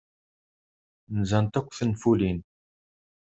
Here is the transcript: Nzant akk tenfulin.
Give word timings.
Nzant 1.19 1.59
akk 1.59 1.69
tenfulin. 1.79 2.39